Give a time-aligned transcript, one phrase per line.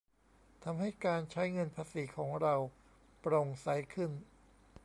[0.63, 2.55] ทำให้การใช้เงินภาษีของเรา
[3.21, 4.11] โปร่งใสขึ้น